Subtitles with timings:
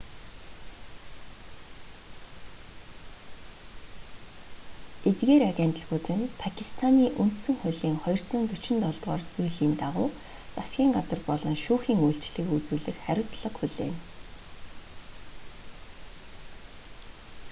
[5.09, 10.09] эдгээр агентлагууд нь пакистаний үндсэн хуулийн 247-р зүйлийн дагуу
[10.55, 13.99] засгийн газар болон шүүхийн үйлчилгээг үзүүлэх хариуцлага хүлээнэ